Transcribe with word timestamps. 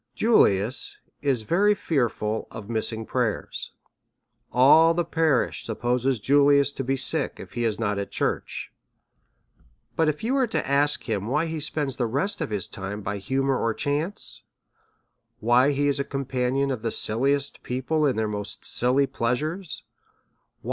Julius 0.15 0.97
is 1.21 1.43
very 1.43 1.75
fearful 1.75 2.47
of 2.49 2.71
missing 2.71 3.05
prayers; 3.05 3.73
all 4.51 4.95
the 4.95 5.05
parish 5.05 5.63
supposes 5.63 6.19
Julius 6.19 6.71
to 6.71 6.83
be 6.83 6.95
sick 6.97 7.39
if 7.39 7.53
he 7.53 7.65
is 7.65 7.77
not 7.79 7.99
at 7.99 8.09
church. 8.09 8.73
But 9.95 10.09
if 10.09 10.23
you 10.23 10.33
were 10.33 10.47
to 10.47 10.67
ask 10.67 11.03
him 11.07 11.27
why 11.27 11.45
he 11.45 11.59
spends 11.59 11.97
the 11.97 12.07
rest 12.07 12.41
of 12.41 12.49
his 12.49 12.65
time 12.65 13.01
by 13.03 13.19
humour 13.19 13.59
or 13.59 13.75
chance? 13.75 14.41
why 15.39 15.71
he 15.71 15.87
is 15.87 15.99
a 15.99 16.03
compa 16.03 16.51
nion 16.51 16.71
of 16.73 16.81
the 16.81 16.89
silliest 16.89 17.61
people 17.61 18.07
in 18.07 18.15
their 18.15 18.27
most 18.27 18.65
silly 18.65 19.05
pleasures 19.05 19.83